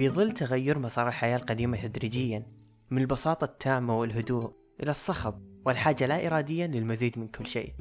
[0.00, 2.46] في ظل تغير مسار الحياة القديمة تدريجيا
[2.90, 4.52] من البساطة التامة والهدوء
[4.82, 7.74] إلى الصخب والحاجة لا إراديا للمزيد من كل شيء.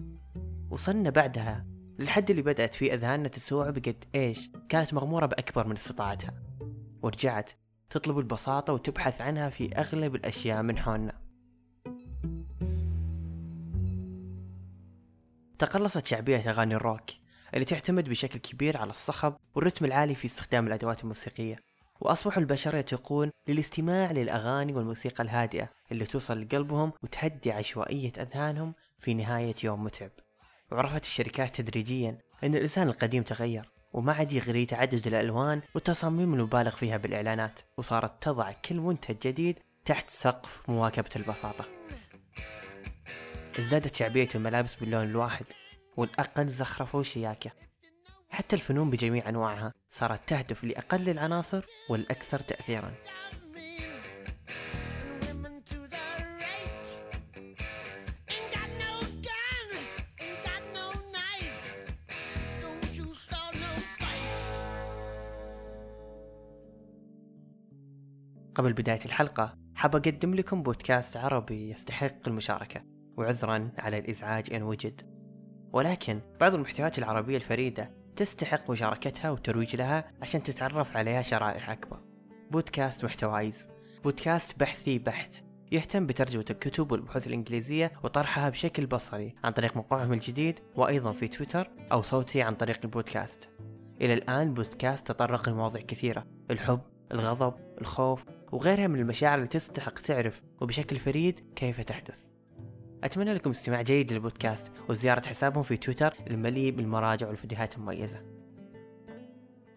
[0.69, 1.65] وصلنا بعدها
[1.99, 6.43] للحد اللي بدأت فيه أذهاننا تستوعب قد إيش كانت مغمورة بأكبر من استطاعتها
[7.01, 7.51] ورجعت
[7.89, 11.21] تطلب البساطة وتبحث عنها في أغلب الأشياء من حولنا.
[15.59, 17.09] تقلصت شعبية أغاني الروك
[17.53, 21.68] اللي تعتمد بشكل كبير على الصخب والرتم العالي في استخدام الأدوات الموسيقية.
[22.01, 29.55] وأصبحوا البشر يتقون للاستماع للأغاني والموسيقى الهادئة اللي توصل لقلبهم وتهدي عشوائية أذهانهم في نهاية
[29.63, 30.11] يوم متعب.
[30.71, 36.97] وعرفت الشركات تدريجيا أن الإنسان القديم تغير وما عاد يغري تعدد الألوان والتصاميم المبالغ فيها
[36.97, 41.65] بالإعلانات وصارت تضع كل منتج جديد تحت سقف مواكبة البساطة.
[43.59, 45.45] ازدادت شعبية الملابس باللون الواحد
[45.97, 47.51] والأقل زخرفة وشياكة.
[48.29, 52.91] حتى الفنون بجميع أنواعها صارت تهدف لأقل العناصر والأكثر تأثيرا.
[68.55, 72.83] قبل بداية الحلقة حاب أقدم لكم بودكاست عربي يستحق المشاركة
[73.17, 75.01] وعذرا على الإزعاج إن وجد.
[75.73, 81.99] ولكن بعض المحتويات العربية الفريدة تستحق مشاركتها والترويج لها عشان تتعرف عليها شرائح أكبر.
[82.51, 83.67] بودكاست محتوايز
[84.03, 85.43] بودكاست بحثي بحت.
[85.71, 91.71] يهتم بترجمة الكتب والبحوث الإنجليزية وطرحها بشكل بصري عن طريق موقعهم الجديد وأيضا في تويتر
[91.91, 93.49] أو صوتي عن طريق البودكاست.
[94.01, 96.81] إلى الآن بودكاست تطرق لمواضيع كثيرة الحب
[97.11, 102.25] الغضب الخوف وغيرها من المشاعر اللي تستحق تعرف وبشكل فريد كيف تحدث.
[103.03, 108.21] أتمنى لكم استماع جيد للبودكاست وزيارة حسابهم في تويتر المليء بالمراجع والفيديوهات المميزة.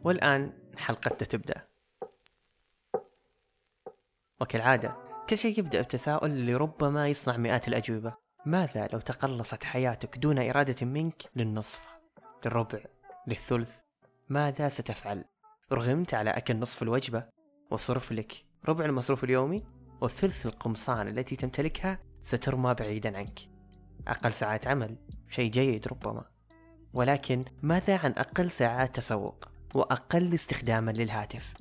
[0.05, 1.67] والآن حلقتنا تبدأ.
[4.41, 4.97] وكالعادة
[5.29, 8.15] كل شيء يبدأ بتساؤل اللي ربما يصنع مئات الأجوبة.
[8.47, 11.89] ماذا لو تقلصت حياتك دون إرادة منك للنصف
[12.45, 12.79] للربع
[13.27, 13.81] للثلث؟
[14.29, 15.25] ماذا ستفعل؟
[15.73, 17.25] رغمت على أكل نصف الوجبة
[17.71, 19.63] وصرف لك ربع المصروف اليومي
[20.01, 23.39] وثلث القمصان التي تمتلكها سترمى بعيدا عنك.
[24.09, 24.97] أقل ساعات عمل
[25.29, 26.25] شيء جيد ربما.
[26.93, 31.55] ولكن ماذا عن أقل ساعات تسوق وأقل استخداما للهاتف؟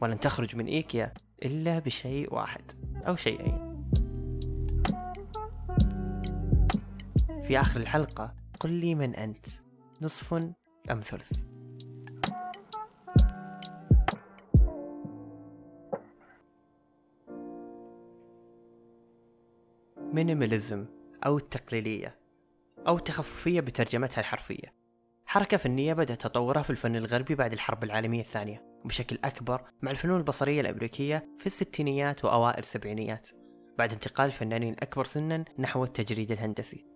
[0.00, 2.72] ولن تخرج من إيكيا إلا بشيء واحد
[3.06, 3.90] أو شيئين.
[7.42, 9.46] في آخر الحلقة قل لي من أنت.
[10.02, 10.34] نصف
[10.90, 11.32] أم ثلث.
[20.12, 20.86] مينيماليزم
[21.26, 22.18] أو التقليلية
[22.88, 24.74] أو التخففية بترجمتها الحرفية.
[25.26, 30.18] حركة فنية بدأ تطورها في الفن الغربي بعد الحرب العالمية الثانية وبشكل أكبر مع الفنون
[30.18, 33.28] البصرية الأمريكية في الستينيات وأوائل السبعينيات
[33.78, 36.86] بعد انتقال الفنانين الأكبر سنا نحو التجريد الهندسي.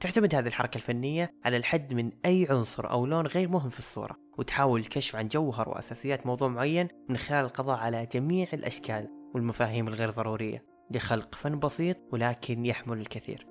[0.00, 4.16] تعتمد هذه الحركة الفنية على الحد من أي عنصر أو لون غير مهم في الصورة
[4.38, 10.10] وتحاول الكشف عن جوهر وأساسيات موضوع معين من خلال القضاء على جميع الأشكال والمفاهيم الغير
[10.10, 10.73] ضرورية.
[10.90, 13.46] لخلق فن بسيط ولكن يحمل الكثير.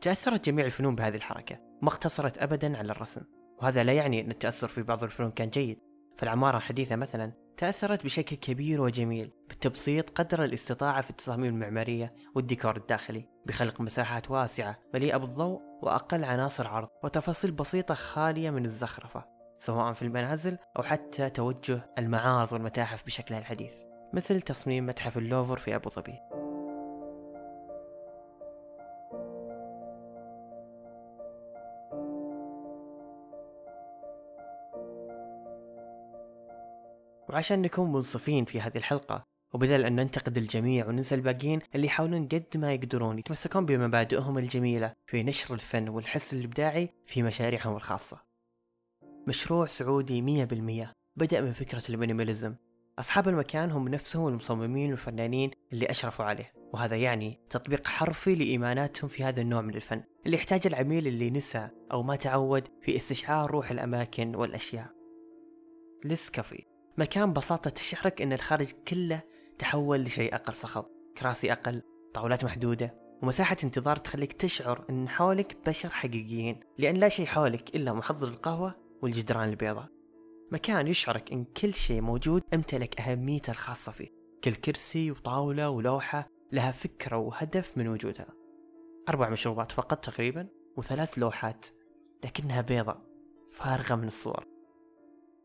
[0.00, 3.22] تأثرت جميع الفنون بهذه الحركة ما اقتصرت أبدا على الرسم
[3.58, 5.78] وهذا لا يعني أن التأثر في بعض الفنون كان جيد.
[6.16, 13.28] فالعمارة الحديثة مثلا تأثرت بشكل كبير وجميل بالتبسيط قدر الاستطاعة في التصاميم المعمارية والديكور الداخلي
[13.46, 19.24] بخلق مساحات واسعة مليئة بالضوء وأقل عناصر عرض وتفاصيل بسيطة خالية من الزخرفة
[19.58, 23.91] سواء في المنازل أو حتى توجه المعارض والمتاحف بشكلها الحديث.
[24.14, 26.20] مثل تصميم متحف اللوفر في أبو ظبي.
[37.28, 42.56] وعشان نكون منصفين في هذه الحلقة وبدل أن ننتقد الجميع وننسى الباقيين اللي يحاولون قد
[42.56, 48.22] ما يقدرون يتمسكون بمبادئهم الجميلة في نشر الفن والحس الإبداعي في مشاريعهم الخاصة.
[49.28, 52.54] مشروع سعودي مية بالمية بدأ من فكرة المينيماليزم.
[53.02, 59.24] أصحاب المكان هم نفسهم المصممين والفنانين اللي أشرفوا عليه وهذا يعني تطبيق حرفي لإيماناتهم في
[59.24, 63.70] هذا النوع من الفن اللي يحتاج العميل اللي نسى أو ما تعود في استشعار روح
[63.70, 64.86] الأماكن والأشياء.
[66.04, 66.64] ليس كافي
[66.98, 69.22] مكان ببساطة تشعرك أن الخارج كله
[69.58, 70.84] تحول لشيء أقل صخب
[71.18, 71.82] كراسي أقل
[72.14, 77.92] طاولات محدودة ومساحة انتظار تخليك تشعر أن حولك بشر حقيقيين لأن لا شيء حولك إلا
[77.92, 80.01] محضر القهوة والجدران البيضاء.
[80.52, 84.08] مكان يشعرك أن كل شيء موجود أمتلك أهميته الخاصة فيه.
[84.44, 88.26] كل كرسي وطاولة ولوحة لها فكرة وهدف من وجودها.
[89.08, 91.66] أربع مشروبات فقط تقريبا وثلاث لوحات
[92.24, 92.96] لكنها بيضة
[93.50, 94.46] فارغة من الصور.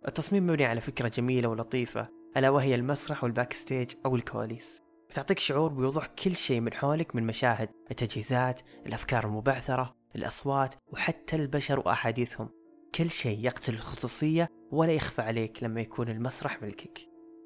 [0.08, 4.82] التصميم مبني على فكرة جميلة ولطيفة ألا وهي المسرح وال backstage أو الكواليس.
[5.10, 11.80] بتعطيك شعور بوضوح كل شيء من حولك من مشاهد التجهيزات الأفكار المبعثرة الأصوات وحتى البشر
[11.80, 12.50] وأحاديثهم.
[12.96, 17.00] كل شيء يقتل الخصوصية ولا يخفى عليك لما يكون المسرح ملكك.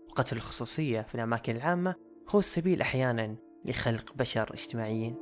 [0.09, 1.95] وقتل الخصوصية في الأماكن العامة
[2.29, 3.35] هو السبيل أحيانا
[3.65, 5.15] لخلق بشر اجتماعيين.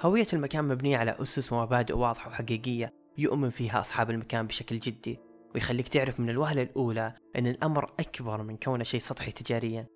[0.00, 5.18] هوية المكان مبنية على أسس ومبادئ واضحة وحقيقية يؤمن فيها أصحاب المكان بشكل جدي
[5.54, 9.86] ويخليك تعرف من الوهلة الأولى أن الأمر أكبر من كونه شيء سطحي تجاريا.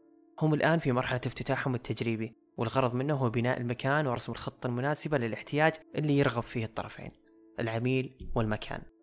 [0.41, 5.73] هم الآن في مرحلة افتتاحهم التجريبي والغرض منه هو بناء المكان ورسم الخطة المناسبة للاحتياج
[5.95, 7.11] اللي يرغب فيه الطرفين
[7.61, 8.94] العميل والمكان.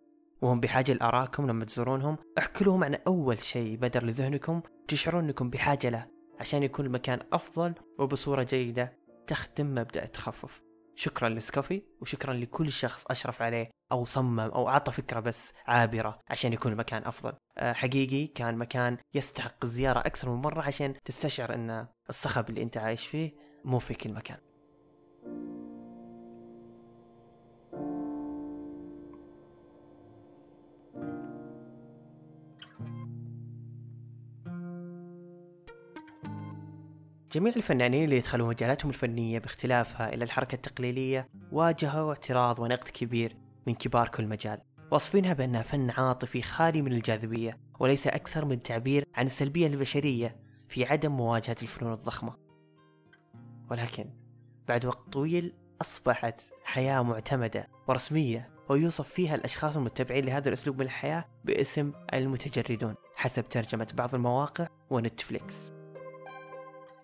[0.42, 2.16] وهم بحاجة لآرائكم لما تزورونهم.
[2.38, 4.62] احكوا لهم عن أول شيء بدر لذهنكم.
[4.88, 6.06] تشعرون أنكم بحاجة له
[6.40, 10.62] عشان يكون المكان أفضل وبصورة جيدة تخدم مبدأ التخفف.
[10.96, 16.52] شكرا لسكوفي وشكرا لكل شخص أشرف عليه أو صمم أو أعطى فكرة بس عابرة عشان
[16.52, 17.32] يكون المكان أفضل.
[17.58, 22.76] أه، حقيقي كان مكان يستحق الزيارة أكثر من مرة عشان تستشعر أن الصخب اللي أنت
[22.76, 23.32] عايش فيه
[23.64, 24.51] مو في كل مكان.
[37.32, 43.36] جميع الفنانين اللي يدخلوا مجالاتهم الفنية باختلافها إلى الحركة التقليدية واجهوا اعتراض ونقد كبير
[43.66, 49.04] من كبار كل مجال واصفينها بأنها فن عاطفي خالي من الجاذبية وليس أكثر من تعبير
[49.14, 50.36] عن السلبية البشرية
[50.68, 52.36] في عدم مواجهة الفنون الضخمة.
[53.70, 54.10] ولكن
[54.68, 61.24] بعد وقت طويل أصبحت حياة معتمدة ورسمية ويوصف فيها الأشخاص المتبعين لهذا الأسلوب من الحياة
[61.44, 65.81] باسم المتجردون حسب ترجمة بعض المواقع ونتفليكس.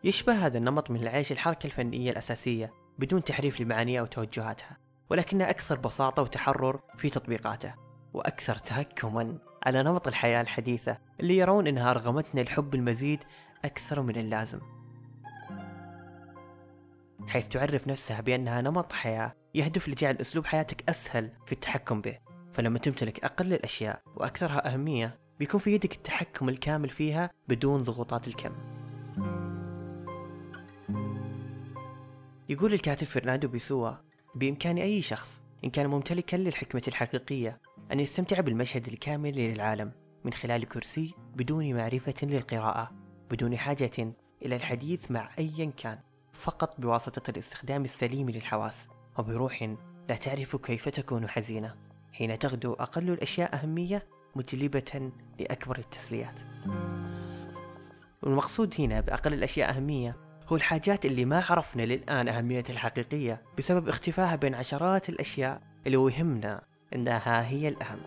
[0.04, 4.78] يشبه هذا النمط من العيش الحركة الفنية الأساسية بدون تحريف لمعانيها وتوجهاتها
[5.10, 7.74] ولكنها أكثر بساطة وتحرر في تطبيقاته
[8.14, 13.24] وأكثر تهكما على نمط الحياة الحديثة اللي يرون أنها أرغمتنا الحب المزيد
[13.64, 14.60] أكثر من اللازم.
[17.26, 22.18] حيث تعرف نفسها بأنها نمط حياة يهدف لجعل أسلوب حياتك أسهل في التحكم به
[22.52, 28.77] فلما تمتلك أقل الأشياء وأكثرها أهمية بيكون في يدك التحكم الكامل فيها بدون ضغوطات الكم.
[32.48, 33.90] يقول الكاتب فرناندو بيسوا
[34.34, 37.60] بإمكان أي شخص إن كان ممتلكا للحكمة الحقيقية
[37.92, 39.92] أن يستمتع بالمشهد الكامل للعالم
[40.24, 42.90] من خلال كرسي بدون معرفة للقراءة
[43.30, 45.98] بدون حاجة إلى الحديث مع أيا كان
[46.32, 49.62] فقط بواسطة الاستخدام السليم للحواس وبروح
[50.08, 51.74] لا تعرف كيف تكون حزينة
[52.12, 54.06] حين تغدو أقل الأشياء أهمية
[54.36, 55.10] مجلبة
[55.40, 56.40] لأكبر التسليات.
[58.22, 64.36] والمقصود هنا بأقل الأشياء أهمية هو الحاجات اللي ما عرفنا للآن أهميتها الحقيقية بسبب اختفائها
[64.36, 66.62] بين عشرات الأشياء اللي وهمنا
[66.94, 68.00] أنها هي الأهم.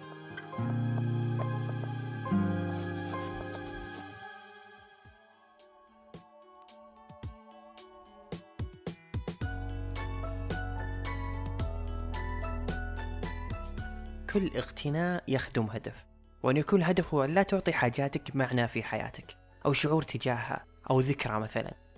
[14.34, 16.06] كل اغتناء يخدم هدف
[16.44, 21.00] وأن يكون الهدف هو أن لا تعطي حاجاتك معنى في حياتك أو شعور تجاهها أو
[21.00, 21.91] ذكرى مثلا.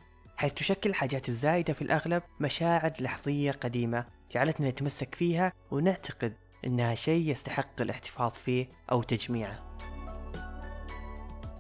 [0.44, 6.34] حيث تشكل الحاجات الزايدة في الأغلب مشاعر لحظية قديمة جعلتنا نتمسك فيها ونعتقد
[6.66, 9.78] إنها شيء يستحق الاحتفاظ فيه أو تجميعه.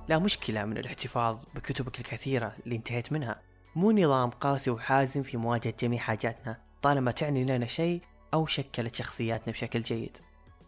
[0.09, 3.41] لا مشكلة من الاحتفاظ بكتبك الكثيرة اللي انتهيت منها.
[3.75, 8.01] مو نظام قاسي وحازم في مواجهة جميع حاجاتنا طالما تعني لنا شيء
[8.33, 10.17] أو شكلت شخصياتنا بشكل جيد.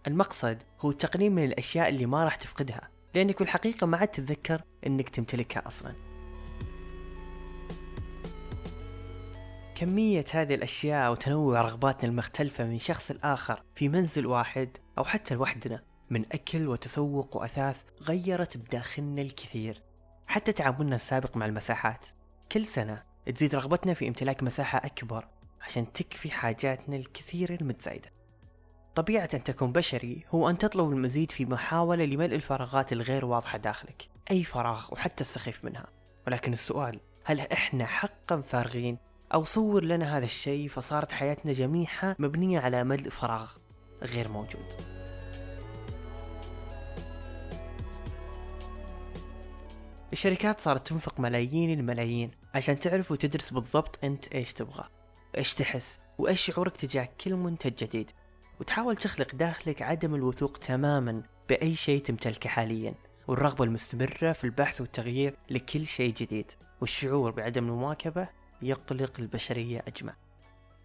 [0.07, 5.10] المقصد هو التقليل من الأشياء اللي ما راح تفقدها لأنك الحقيقة ما عاد تتذكر أنك
[5.10, 6.14] تمتلكها أصلاً.
[9.75, 15.84] كمية هذه الأشياء وتنوع رغباتنا المختلفة من شخص الآخر في منزل واحد أو حتى لوحدنا
[16.10, 19.82] من أكل وتسوق وأثاث غيرت بداخلنا الكثير
[20.27, 22.05] حتى تعاملنا السابق مع المساحات.
[22.51, 23.03] كل سنة
[23.36, 25.27] تزيد رغبتنا في امتلاك مساحة أكبر
[25.62, 28.10] عشان تكفي حاجاتنا الكثير المتزايدة.
[28.96, 34.10] طبيعة أن تكون بشري هو أن تطلب المزيد في محاولة لملء الفراغات الغير واضحة داخلك
[34.32, 35.88] أي فراغ وحتى السخيف منها.
[36.27, 38.98] ولكن السؤال هل إحنا حقا فارغين
[39.34, 43.51] أو صور لنا هذا الشيء فصارت حياتنا جميعها مبنية على ملء فراغ
[44.01, 44.96] غير موجود.
[50.13, 54.89] الشركات صارت تنفق ملايين الملايين عشان تعرف وتدرس بالضبط أنت إيش تبغى
[55.38, 58.12] إيش تحس وإيش شعورك تجاه كل منتج جديد.
[58.60, 62.94] وتحاول تخلق داخلك عدم الوثوق تماما بأي شيء تمتلكه حاليا
[63.27, 66.51] والرغبة المستمرة في البحث والتغيير لكل شيء جديد
[66.82, 68.27] والشعور بعدم المواكبة
[68.67, 70.15] يقلق البشرية أجمع.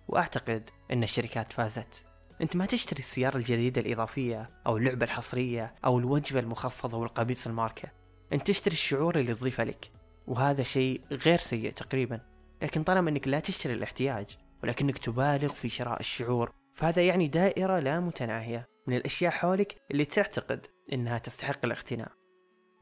[0.08, 2.04] وأعتقد أن الشركات فازت.
[2.40, 7.88] أنت ما تشتري السيارة الجديدة الإضافية أو اللعبة الحصرية أو الوجبة المخفضة والقميص الماركة.
[8.32, 9.90] أنت تشتري الشعور اللي تضيفه لك.
[10.26, 12.20] وهذا شيء غير سيء تقريبا.
[12.62, 14.26] لكن طالما إنك لا تشتري الاحتياج
[14.62, 20.66] ولكنك تبالغ في شراء الشعور فهذا يعني دائرة لا متناهية من الأشياء حولك اللي تعتقد
[20.92, 22.12] أنها تستحق الاقتناء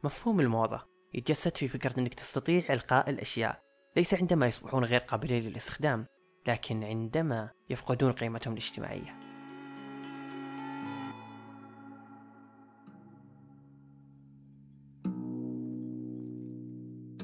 [0.05, 0.89] مفهوم الموضة.
[1.15, 3.63] يتجسد في فكرة أنك تستطيع إلقاء الأشياء.
[3.97, 6.07] ليس عندما يصبحون غير قابلين للاستخدام
[6.49, 9.19] لكن عندما يفقدون قيمتهم الاجتماعية.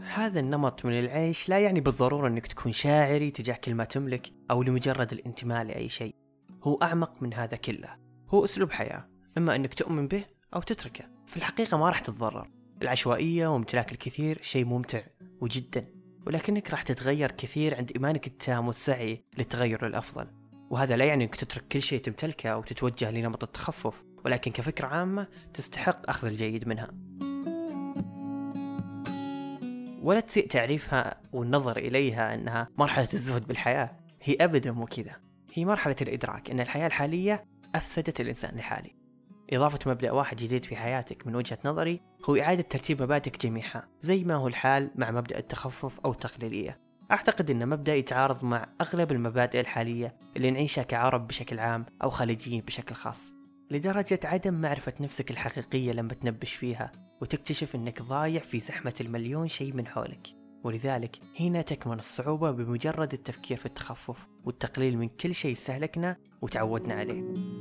[0.03, 4.63] هذا النمط من العيش لا يعني بالضرورة أنك تكون شاعري تجاه كل ما تملك أو
[4.63, 6.15] لمجرد الانتماء لأي شيء.
[6.63, 7.97] هو أعمق من هذا كله.
[8.29, 11.05] هو أسلوب حياة إما أنك تؤمن به أو تتركه.
[11.27, 12.51] في الحقيقة ما راح تتضرر.
[12.83, 15.03] العشوائية وامتلاك الكثير شيء ممتع
[15.41, 16.04] وجدا.
[16.27, 20.27] ولكنك راح تتغير كثير عند إيمانك التام والسعي للتغير للأفضل
[20.71, 26.09] وهذا لا يعني أنك تترك كل شيء تمتلكه وتتوجه لنمط التخفف ولكن كفكرة عامة تستحق
[26.09, 26.91] أخذ الجيد منها.
[30.03, 33.97] ولا تسيء تعريفها والنظر إليها أنها مرحلة الزهد بالحياة.
[34.23, 35.17] هي أبدا مو كذا.
[35.53, 39.04] هي مرحلة الإدراك أن الحياة الحالية أفسدت الإنسان الحالي
[39.53, 44.25] إضافة مبدأ واحد جديد في حياتك من وجهة نظري هو إعادة ترتيب مبادئك جميعها زي
[44.25, 49.61] ما هو الحال مع مبدأ التخفف أو التقليدية أعتقد أن مبدأ يتعارض مع أغلب المبادئ
[49.61, 53.35] الحالية اللي نعيشها كعرب بشكل عام أو خليجيين بشكل خاص.
[53.71, 59.75] لدرجة عدم معرفة نفسك الحقيقية لما تنبش فيها وتكتشف أنك ضايع في زحمة المليون شيء
[59.75, 60.29] من حولك.
[60.65, 67.54] ولذلك هنا تكمن الصعوبة بمجرد التفكير في التخفف والتقليل من كل شيء استهلكنا وتعودنا عليه.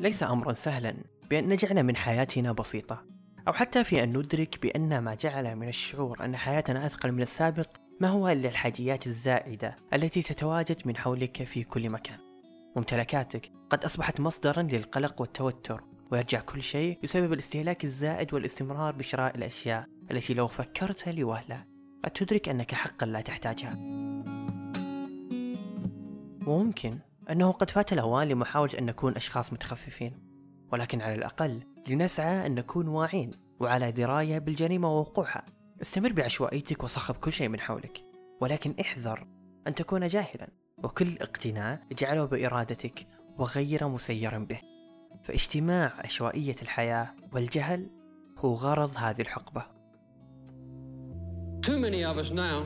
[0.00, 0.94] ليس أمرا سهلا
[1.30, 3.04] بأن نجعل من حياتنا بسيطة
[3.48, 7.66] أو حتى في أن ندرك بأن ما جعل من الشعور أن حياتنا أثقل من السابق
[8.00, 12.18] ما هو إلا الحاجيات الزائدة التي تتواجد من حولك في كل مكان.
[12.76, 19.86] ممتلكاتك قد أصبحت مصدرا للقلق والتوتر ويرجع كل شيء بسبب الاستهلاك الزائد والاستمرار بشراء الأشياء
[20.10, 21.64] التي لو فكرت لوهلة
[22.04, 23.74] قد تدرك أنك حقا لا تحتاجها.
[26.46, 26.98] وممكن
[27.30, 30.12] أنه قد فات الأوان لمحاولة أن نكون أشخاص متخففين
[30.72, 33.30] ولكن على الأقل لنسعى أن نكون واعين
[33.60, 35.44] وعلى دراية بالجريمة ووقوعها.
[35.82, 38.04] استمر بعشوائيتك وصخب كل شيء من حولك
[38.40, 39.26] ولكن احذر
[39.66, 43.06] أن تكون جاهلا وكل اقتناء اجعله بإرادتك
[43.38, 44.60] وغير مسير به.
[45.22, 47.90] فاجتماع عشوائية الحياة والجهل
[48.38, 49.62] هو غرض هذه الحقبة.
[51.66, 52.58] Too many of us now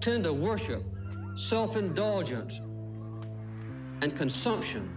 [0.00, 0.82] tend to worship
[1.36, 2.73] self-indulgence.
[4.00, 4.90] And consumption.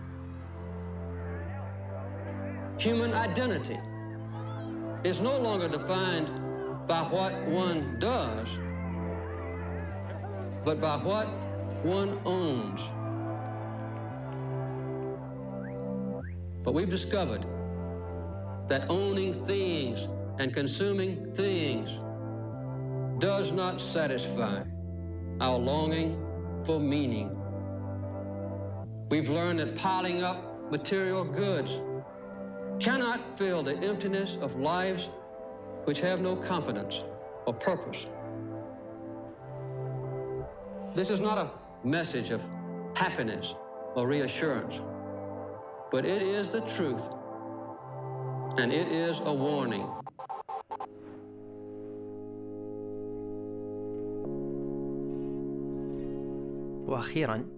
[2.78, 3.80] Human identity
[5.04, 6.32] is no longer defined
[6.88, 8.48] by what one does,
[10.64, 11.28] but by what
[11.84, 12.82] one owns.
[16.64, 17.46] But we've discovered
[18.68, 20.08] that owning things
[20.40, 21.90] and consuming things
[23.20, 24.64] does not satisfy
[25.40, 26.22] our longing
[26.66, 27.36] for meaning.
[29.11, 31.81] We've learned that piling up material goods
[32.81, 35.09] cannot fill the emptiness of lives
[35.85, 37.03] which have no confidence
[37.47, 38.07] or purpose.
[40.95, 41.51] This is not a
[41.87, 42.41] message of
[42.95, 43.55] happiness
[43.95, 44.75] or reassurance,
[45.91, 47.03] but it is the truth,
[48.59, 49.87] and it is a warning.
[56.87, 57.56] واخيرا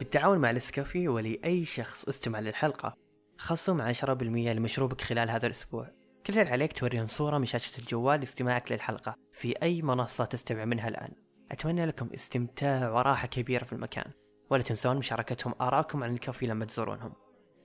[0.00, 2.94] بالتعاون مع الاسكافي ولأي شخص استمع للحلقة.
[3.38, 5.90] خصم 10% لمشروبك خلال هذا الأسبوع.
[6.26, 9.14] كل اللي عليك توريهم صورة من شاشة الجوال لاستماعك للحلقة.
[9.32, 11.12] في أي منصة تستمع منها الآن.
[11.50, 14.10] أتمنى لكم استمتاع وراحة كبيرة في المكان.
[14.50, 17.12] ولا تنسون مشاركتهم آراءكم عن الكافي لما تزورونهم.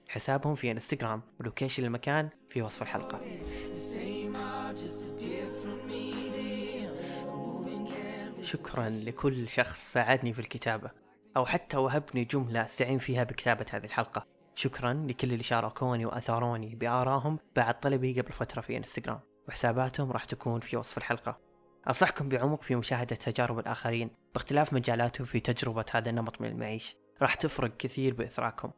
[0.08, 1.22] حسابهم في إنستغرام.
[1.40, 3.22] ولوكيشن المكان في وصف الحلقة.
[8.42, 11.05] شكرا لكل شخص ساعدني في الكتابة.
[11.38, 14.26] أو حتى وهبني جملة أستعين فيها بكتابة هذه الحلقة.
[14.56, 19.20] شكرا لكل اللي شاركوني وأثاروني بآرائهم بعد طلبي قبل فترة في إنستغرام.
[19.48, 21.38] وحساباتهم راح تكون في وصف الحلقة.
[21.88, 26.96] أنصحكم بعمق في مشاهدة تجارب الآخرين باختلاف مجالاتهم في تجربة هذا النمط من المعيش.
[27.22, 28.72] راح تفرق كثير بإثراكم.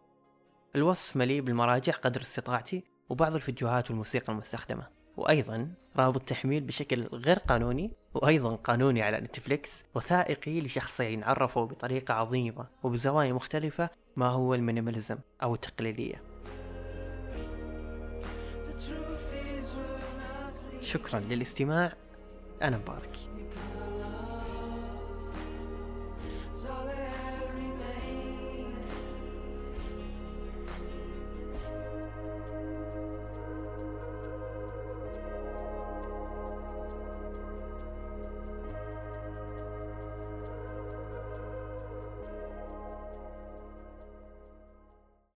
[0.75, 4.96] الوصف مليء بالمراجع قدر استطاعتي وبعض الفيديوهات والموسيقى المستخدمة.
[5.17, 12.65] وأيضا رابط تحميل بشكل غير قانوني وأيضا قانوني على Netflix وثائقي لشخصين عرفوا بطريقة عظيمة
[12.83, 16.21] وبزوايا مختلفة ما هو ال minimalism أو التقليلية.
[20.81, 21.93] شكرا للاستماع.
[22.61, 23.17] أنا مبارك.